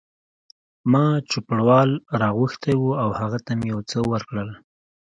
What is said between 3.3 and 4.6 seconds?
ته مې یو څه ورکړل.